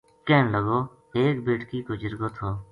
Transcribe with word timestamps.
کہن 0.27 0.45
لگو 0.53 0.79
ایک 1.19 1.35
بیٹکی 1.45 1.79
کو 1.87 1.93
جِرگو 2.01 2.27
تھو 2.37 2.47